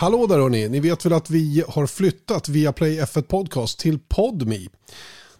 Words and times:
Hallå 0.00 0.26
där 0.26 0.38
hörni, 0.38 0.68
ni 0.68 0.80
vet 0.80 1.06
väl 1.06 1.12
att 1.12 1.30
vi 1.30 1.64
har 1.68 1.86
flyttat 1.86 2.48
via 2.48 2.72
Play 2.72 3.00
F1 3.00 3.22
Podcast 3.22 3.78
till 3.78 3.98
Podme. 3.98 4.68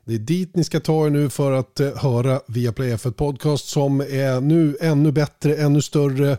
Det 0.04 0.14
är 0.14 0.18
dit 0.18 0.56
ni 0.56 0.64
ska 0.64 0.80
ta 0.80 1.06
er 1.06 1.10
nu 1.10 1.30
för 1.30 1.52
att 1.52 1.80
eh, 1.80 1.96
höra 1.96 2.40
via 2.48 2.72
Play 2.72 2.94
F1 2.94 3.12
Podcast 3.12 3.68
som 3.68 4.00
är 4.00 4.40
nu 4.40 4.76
ännu 4.80 5.12
bättre, 5.12 5.56
ännu 5.56 5.82
större, 5.82 6.38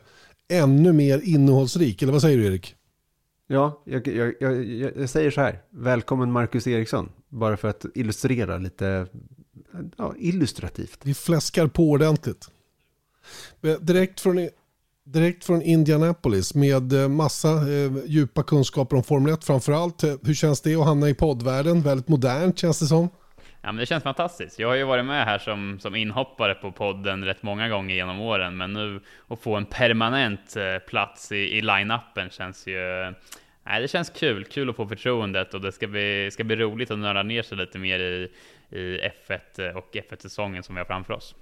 ännu 0.50 0.94
mer 0.94 1.22
innehållsrik. 1.24 2.02
Eller 2.02 2.14
vad 2.14 2.22
säger 2.22 2.38
du 2.38 2.46
Erik? 2.46 2.76
Ja, 3.48 3.82
jag, 3.86 4.08
jag, 4.08 4.34
jag, 4.40 4.66
jag 4.98 5.10
säger 5.10 5.32
så 5.32 5.42
här. 5.42 5.62
Välkommen 5.70 6.32
Marcus 6.32 6.68
Eriksson. 6.68 7.10
Bara 7.30 7.58
för 7.58 7.68
att 7.68 7.86
illustrera 7.96 8.58
lite 8.58 9.08
ja, 9.98 10.14
illustrativt. 10.18 11.00
Vi 11.04 11.14
fläskar 11.14 11.68
på 11.68 11.90
ordentligt. 11.90 12.48
Eh, 13.62 13.80
direkt 13.80 14.20
från, 14.20 14.50
direkt 15.06 15.46
från 15.46 15.62
Indianapolis 15.62 16.56
med 16.56 16.94
eh, 16.94 17.10
massa 17.10 17.50
eh, 17.50 17.92
djupa 18.06 18.44
kunskaper 18.44 18.96
om 18.96 19.04
Formel 19.04 19.34
1 19.34 19.44
framförallt. 19.44 20.04
Eh, 20.04 20.14
hur 20.24 20.34
känns 20.34 20.62
det 20.62 20.76
att 20.76 20.86
hamna 20.86 21.10
i 21.10 21.14
poddvärlden? 21.14 21.82
Väldigt 21.82 22.08
modernt 22.08 22.60
känns 22.60 22.80
det 22.80 22.86
som. 22.86 23.10
Ja, 23.62 23.72
men 23.72 23.76
det 23.76 23.86
känns 23.86 24.04
fantastiskt. 24.04 24.60
Jag 24.60 24.68
har 24.68 24.76
ju 24.76 24.84
varit 24.84 25.06
med 25.06 25.26
här 25.26 25.38
som, 25.38 25.80
som 25.80 25.96
inhoppare 25.96 26.56
på 26.56 26.72
podden 26.72 27.26
rätt 27.26 27.44
många 27.44 27.70
gånger 27.70 27.96
genom 27.96 28.20
åren, 28.20 28.58
men 28.58 28.74
nu 28.74 29.02
att 29.28 29.42
få 29.42 29.56
en 29.56 29.66
permanent 29.66 30.56
eh, 30.56 30.78
plats 30.88 31.32
i, 31.32 31.36
i 31.36 31.62
line-upen 31.62 32.30
känns 32.30 32.68
ju... 32.68 33.14
Nej, 33.64 33.82
det 33.82 33.88
känns 33.88 34.10
kul. 34.10 34.46
Kul 34.46 34.70
att 34.70 34.76
få 34.76 34.88
förtroendet 34.88 35.54
och 35.54 35.62
det 35.62 35.72
ska 35.72 35.88
bli, 35.88 36.30
ska 36.32 36.44
bli 36.44 36.56
roligt 36.56 36.92
att 36.92 37.00
nörda 37.00 37.24
ner 37.24 37.42
sig 37.42 37.58
lite 37.58 37.78
mer 37.78 38.00
i, 38.00 38.32
i 38.70 39.10
F1 39.28 39.74
och 39.74 39.90
F1-säsongen 39.94 40.64
som 40.64 40.76
vi 40.76 40.80
har 40.80 40.86
framför 40.86 41.14
oss. 41.14 41.36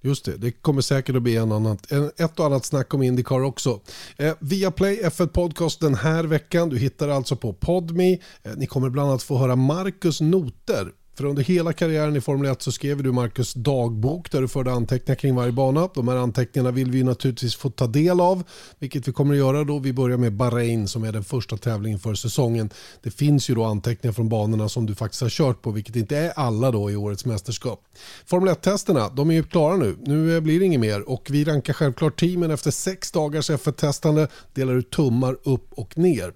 Just 0.00 0.24
det, 0.24 0.36
det 0.36 0.50
kommer 0.50 0.80
säkert 0.80 1.16
att 1.16 1.22
bli 1.22 1.36
en 1.36 1.52
annat, 1.52 1.92
en, 1.92 2.10
ett 2.16 2.38
och 2.38 2.46
annat 2.46 2.64
snack 2.64 2.94
om 2.94 3.02
Indycar 3.02 3.40
också. 3.40 3.80
Eh, 4.16 4.34
via 4.40 4.70
Play 4.70 5.00
F1 5.02 5.26
Podcast 5.26 5.80
den 5.80 5.94
här 5.94 6.24
veckan. 6.24 6.68
Du 6.68 6.78
hittar 6.78 7.08
alltså 7.08 7.36
på 7.36 7.52
Podme. 7.52 8.12
Eh, 8.12 8.52
ni 8.56 8.66
kommer 8.66 8.90
bland 8.90 9.10
annat 9.10 9.22
få 9.22 9.38
höra 9.38 9.56
Marcus 9.56 10.20
noter 10.20 10.92
för 11.18 11.24
under 11.24 11.42
hela 11.42 11.72
karriären 11.72 12.16
i 12.16 12.20
Formel 12.20 12.50
1 12.52 12.62
så 12.62 12.72
skrev 12.72 13.02
du 13.02 13.12
Marcus 13.12 13.54
dagbok 13.54 14.30
där 14.30 14.40
du 14.40 14.48
förde 14.48 14.72
anteckningar 14.72 15.16
kring 15.16 15.34
varje 15.34 15.52
bana. 15.52 15.88
De 15.94 16.08
här 16.08 16.16
anteckningarna 16.16 16.70
vill 16.70 16.90
vi 16.90 17.02
naturligtvis 17.02 17.56
få 17.56 17.70
ta 17.70 17.86
del 17.86 18.20
av, 18.20 18.42
vilket 18.78 19.08
vi 19.08 19.12
kommer 19.12 19.34
att 19.34 19.38
göra 19.38 19.64
då. 19.64 19.78
Vi 19.78 19.92
börjar 19.92 20.16
med 20.16 20.32
Bahrain 20.32 20.88
som 20.88 21.04
är 21.04 21.12
den 21.12 21.24
första 21.24 21.56
tävlingen 21.56 21.98
för 21.98 22.14
säsongen. 22.14 22.70
Det 23.02 23.10
finns 23.10 23.50
ju 23.50 23.54
då 23.54 23.64
anteckningar 23.64 24.12
från 24.12 24.28
banorna 24.28 24.68
som 24.68 24.86
du 24.86 24.94
faktiskt 24.94 25.22
har 25.22 25.28
kört 25.28 25.62
på, 25.62 25.70
vilket 25.70 25.96
inte 25.96 26.16
är 26.16 26.30
alla 26.36 26.70
då 26.70 26.90
i 26.90 26.96
årets 26.96 27.24
mästerskap. 27.24 27.84
Formel 28.26 28.54
1-testerna, 28.54 29.10
de 29.14 29.30
är 29.30 29.34
ju 29.34 29.42
klara 29.42 29.76
nu. 29.76 29.96
Nu 30.04 30.40
blir 30.40 30.58
det 30.60 30.66
inget 30.66 30.80
mer 30.80 31.08
och 31.08 31.28
vi 31.30 31.44
rankar 31.44 31.72
självklart 31.72 32.20
teamen 32.20 32.50
efter 32.50 32.70
sex 32.70 33.12
dagars 33.12 33.50
F1-testande, 33.50 34.28
delar 34.54 34.74
ut 34.74 34.90
tummar 34.90 35.36
upp 35.42 35.72
och 35.72 35.98
ner. 35.98 36.32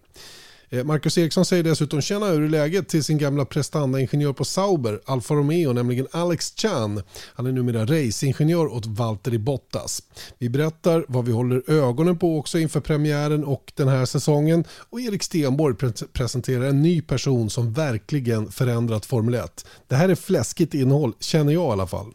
Eh, 0.73 0.85
Marcus 0.85 1.19
Eriksson 1.19 1.45
säger 1.45 1.63
dessutom 1.63 2.01
“Tjena, 2.01 2.27
hur 2.27 2.43
är 2.43 2.49
läget?” 2.49 2.89
till 2.89 3.05
sin 3.05 3.19
gamla 3.19 3.45
prestandaingenjör 3.45 4.33
på 4.33 4.45
Sauber, 4.45 5.01
Alfa 5.07 5.35
Romeo, 5.35 5.73
nämligen 5.73 6.07
Alex 6.11 6.53
Chan. 6.57 7.03
Han 7.35 7.47
är 7.47 7.53
numera 7.53 7.83
racingingenjör 7.83 8.67
åt 8.67 8.87
Valtteri 8.87 9.39
Bottas. 9.39 10.03
Vi 10.39 10.49
berättar 10.49 11.05
vad 11.09 11.25
vi 11.25 11.33
håller 11.33 11.71
ögonen 11.71 12.19
på 12.19 12.39
också 12.39 12.59
inför 12.59 12.81
premiären 12.81 13.45
och 13.45 13.73
den 13.77 13.89
här 13.89 14.05
säsongen. 14.05 14.65
Och 14.91 15.01
Erik 15.01 15.23
Stenborg 15.23 15.77
pre 15.77 15.93
presenterar 16.13 16.65
en 16.65 16.83
ny 16.83 17.03
person 17.03 17.51
som 17.51 17.73
verkligen 17.73 18.53
förändrat 18.53 19.07
Formel 19.07 19.35
1. 19.35 19.67
Det 19.89 19.95
här 19.95 20.09
är 20.09 20.15
fläskigt 20.15 20.75
innehåll, 20.75 21.13
känner 21.21 21.53
jag 21.53 21.69
i 21.69 21.73
alla 21.73 21.87
fall. 21.87 22.13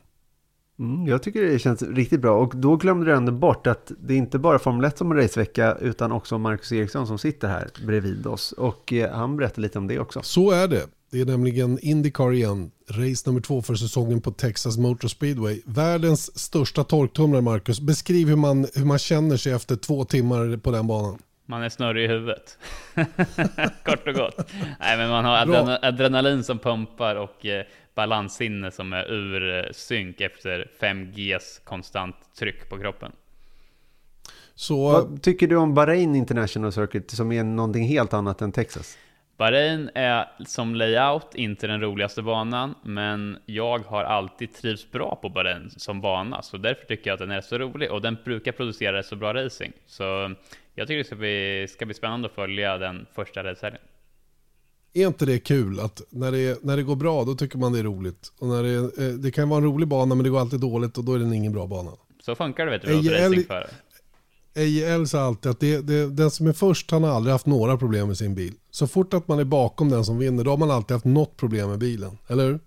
Mm, 0.80 1.08
jag 1.08 1.24
tycker 1.24 1.44
det 1.44 1.60
känns 1.60 1.82
riktigt 1.82 2.22
bra 2.22 2.40
och 2.40 2.54
då 2.56 2.76
glömde 2.76 3.06
du 3.06 3.14
ändå 3.14 3.32
bort 3.32 3.68
att 3.68 3.92
det 4.00 4.14
är 4.14 4.18
inte 4.18 4.40
bara 4.40 4.60
Formel 4.60 4.86
1 4.86 4.98
som 4.98 5.12
har 5.12 5.18
racevecka 5.18 5.78
utan 5.82 6.12
också 6.12 6.38
Marcus 6.38 6.72
Eriksson 6.72 7.08
som 7.08 7.18
sitter 7.18 7.48
här 7.48 7.70
bredvid 7.86 8.28
oss 8.28 8.52
och 8.52 8.94
eh, 8.94 9.12
han 9.12 9.38
berättar 9.38 9.62
lite 9.62 9.78
om 9.80 9.88
det 9.88 10.00
också. 10.00 10.22
Så 10.24 10.52
är 10.52 10.68
det. 10.68 10.88
Det 11.12 11.22
är 11.22 11.26
nämligen 11.26 11.80
Indycar 11.82 12.34
igen, 12.34 12.72
race 12.90 13.30
nummer 13.30 13.42
två 13.42 13.62
för 13.62 13.76
säsongen 13.76 14.22
på 14.22 14.32
Texas 14.32 14.78
Motor 14.78 15.08
Speedway. 15.08 15.62
Världens 15.66 16.40
största 16.40 16.84
torktumlare 16.84 17.42
Marcus. 17.42 17.80
Beskriv 17.80 18.28
hur 18.28 18.36
man, 18.36 18.68
hur 18.76 18.86
man 18.86 19.00
känner 19.00 19.38
sig 19.38 19.54
efter 19.54 19.76
två 19.76 20.06
timmar 20.06 20.58
på 20.58 20.72
den 20.72 20.88
banan. 20.88 21.20
Man 21.46 21.64
är 21.64 21.70
snurrig 21.70 22.06
i 22.06 22.08
huvudet. 22.08 22.58
Kort 23.86 24.08
och 24.08 24.14
gott. 24.14 24.52
Nej, 24.80 24.98
men 24.98 25.10
man 25.10 25.26
har 25.26 25.38
adren 25.38 25.78
adrenalin 25.82 26.44
som 26.44 26.60
pumpar 26.60 27.16
och 27.16 27.46
eh, 27.46 27.66
balanssinne 27.98 28.72
som 28.72 28.94
är 28.94 29.12
ur 29.12 29.66
eh, 29.66 29.72
synk 29.72 30.22
efter 30.22 30.72
5Gs 30.80 31.64
konstant 31.64 32.16
tryck 32.40 32.70
på 32.70 32.80
kroppen. 32.80 33.12
Så... 34.56 34.92
Vad 34.92 35.22
tycker 35.22 35.48
du 35.48 35.56
om 35.56 35.74
Bahrain 35.74 36.16
International 36.16 36.72
Circuit 36.72 37.12
som 37.12 37.32
är 37.32 37.44
någonting 37.44 37.84
helt 37.84 38.14
annat 38.14 38.42
än 38.42 38.52
Texas? 38.52 38.98
Bahrain 39.38 39.90
är 39.96 40.26
som 40.46 40.76
layout 40.76 41.36
inte 41.36 41.68
den 41.68 41.82
roligaste 41.82 42.22
banan, 42.22 42.76
men 42.84 43.38
jag 43.46 43.80
har 43.80 44.04
alltid 44.04 44.54
trivts 44.54 44.92
bra 44.92 45.20
på 45.22 45.30
Bahrain 45.30 45.70
som 45.78 46.02
bana, 46.02 46.42
så 46.42 46.58
därför 46.58 46.86
tycker 46.86 47.10
jag 47.10 47.14
att 47.14 47.20
den 47.20 47.32
är 47.32 47.42
så 47.42 47.58
rolig 47.58 47.92
och 47.92 48.02
den 48.02 48.18
brukar 48.26 48.52
producera 48.52 49.04
så 49.04 49.16
bra 49.16 49.34
racing. 49.34 49.74
Så 49.86 50.36
jag 50.76 50.88
tycker 50.88 50.98
det 50.98 51.04
ska 51.04 51.16
bli, 51.16 51.68
ska 51.70 51.86
bli 51.86 51.96
spännande 51.96 52.28
att 52.28 52.36
följa 52.36 52.78
den 52.78 53.06
första 53.14 53.44
racehelgen. 53.44 53.82
Är 54.98 55.08
inte 55.08 55.26
det 55.26 55.40
kul 55.40 55.80
att 55.80 56.02
när 56.10 56.32
det, 56.32 56.64
när 56.64 56.78
det 56.78 56.84
går 56.84 56.96
bra 56.96 57.24
då 57.24 57.36
tycker 57.36 57.58
man 57.58 57.74
det 57.74 57.80
är 57.80 57.84
roligt. 57.84 58.34
Och 58.40 58.48
när 58.48 58.64
det, 58.64 59.06
eh, 59.06 59.14
det 59.14 59.32
kan 59.32 59.50
vara 59.50 59.58
en 59.58 59.64
rolig 59.64 59.88
bana 59.88 60.16
men 60.16 60.24
det 60.24 60.30
går 60.30 60.40
alltid 60.40 60.60
dåligt 60.60 60.98
och 60.98 61.04
då 61.04 61.14
är 61.14 61.20
det 61.20 61.36
ingen 61.36 61.52
bra 61.52 61.68
bana. 61.68 61.92
Så 62.22 62.36
funkar 62.36 62.66
det 62.66 62.72
vet 62.72 62.82
du, 62.82 63.10
racingförare. 63.10 63.70
AJL 64.56 65.06
sa 65.08 65.22
alltid 65.22 65.52
att 65.52 65.60
det, 65.60 65.82
det, 65.82 66.10
den 66.10 66.32
som 66.32 66.48
är 66.48 66.54
först 66.54 66.92
han 66.92 67.04
har 67.04 67.12
aldrig 67.12 67.32
haft 67.32 67.46
några 67.46 67.78
problem 67.78 68.08
med 68.08 68.18
sin 68.18 68.36
bil. 68.36 68.54
Så 68.72 68.88
fort 68.88 69.14
att 69.14 69.28
man 69.28 69.40
är 69.40 69.44
bakom 69.44 69.90
den 69.90 70.06
som 70.06 70.18
vinner 70.18 70.44
då 70.44 70.52
har 70.52 70.58
man 70.58 70.72
alltid 70.72 70.96
haft 70.96 71.06
något 71.06 71.38
problem 71.38 71.70
med 71.70 71.80
bilen, 71.80 72.18
eller 72.28 72.46
hur? 72.46 72.60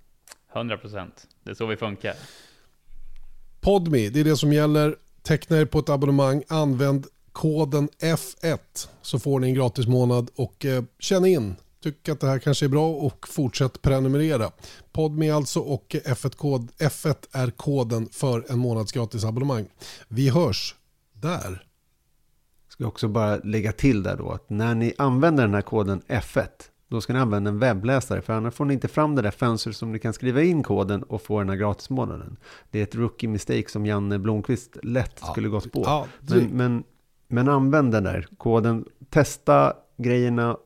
100%, 0.54 1.10
det 1.44 1.50
är 1.50 1.54
så 1.54 1.66
vi 1.66 1.76
funkar. 1.76 2.14
Podme, 3.60 4.08
det 4.08 4.20
är 4.20 4.24
det 4.24 4.36
som 4.36 4.52
gäller. 4.52 4.96
Teckna 5.22 5.58
er 5.58 5.64
på 5.64 5.78
ett 5.78 5.88
abonnemang, 5.88 6.42
använd 6.48 7.06
koden 7.32 7.88
F1 8.00 8.58
så 9.02 9.18
får 9.18 9.40
ni 9.40 9.48
en 9.48 9.54
gratis 9.54 9.86
månad 9.86 10.30
och 10.34 10.64
eh, 10.64 10.84
känn 10.98 11.24
in 11.24 11.56
tycker 11.82 12.12
att 12.12 12.20
det 12.20 12.26
här 12.26 12.38
kanske 12.38 12.66
är 12.66 12.68
bra 12.68 12.88
och 12.90 13.28
fortsätt 13.28 13.82
prenumerera. 13.82 14.50
Podme 14.92 15.30
alltså 15.30 15.60
och 15.60 15.86
F1, 15.88 16.68
F1 16.78 17.16
är 17.32 17.50
koden 17.50 18.08
för 18.12 18.44
en 18.48 18.58
månads 18.58 18.92
gratis 18.92 19.24
abonnemang. 19.24 19.66
Vi 20.08 20.28
hörs 20.28 20.74
där. 21.12 21.64
Ska 22.68 22.86
också 22.86 23.08
bara 23.08 23.36
lägga 23.36 23.72
till 23.72 24.02
där 24.02 24.16
då 24.16 24.30
att 24.30 24.50
när 24.50 24.74
ni 24.74 24.94
använder 24.98 25.44
den 25.44 25.54
här 25.54 25.62
koden 25.62 26.02
F1 26.08 26.48
då 26.90 27.00
ska 27.00 27.12
ni 27.12 27.18
använda 27.18 27.50
en 27.50 27.58
webbläsare 27.58 28.22
för 28.22 28.32
annars 28.32 28.54
får 28.54 28.64
ni 28.64 28.74
inte 28.74 28.88
fram 28.88 29.14
det 29.14 29.22
där 29.22 29.30
fönstret 29.30 29.76
som 29.76 29.92
ni 29.92 29.98
kan 29.98 30.12
skriva 30.12 30.42
in 30.42 30.62
koden 30.62 31.02
och 31.02 31.22
få 31.22 31.38
den 31.38 31.48
här 31.48 31.56
gratismånaden. 31.56 32.36
Det 32.70 32.78
är 32.78 32.82
ett 32.82 32.94
rookie 32.94 33.28
mistake 33.28 33.68
som 33.68 33.86
Janne 33.86 34.18
Blomqvist 34.18 34.76
lätt 34.82 35.18
ja. 35.20 35.26
skulle 35.26 35.48
gått 35.48 35.72
på. 35.72 35.82
Ja, 35.84 36.06
men, 36.20 36.46
men, 36.46 36.84
men 37.28 37.48
använd 37.48 37.92
den 37.92 38.04
där 38.04 38.26
koden, 38.38 38.84
testa 39.10 39.74
grejerna 39.96 40.56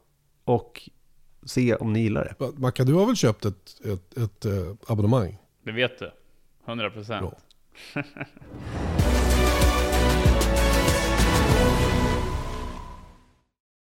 och 0.45 0.91
se 1.45 1.75
om 1.75 1.93
ni 1.93 2.01
gillar 2.01 2.35
det. 2.39 2.61
Macka, 2.61 2.85
du 2.85 2.95
har 2.95 3.07
väl 3.07 3.17
köpt 3.17 3.45
ett, 3.45 3.81
ett, 3.85 4.19
ett, 4.19 4.45
eh, 4.45 4.53
abonnemang? 4.87 5.39
Det 5.63 5.73
vet 5.73 5.99
du. 5.99 6.11
100 6.67 6.91
procent. 6.91 7.35